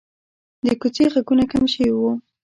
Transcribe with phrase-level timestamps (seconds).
[0.65, 2.11] د کوڅې غږونه کم شوي وو.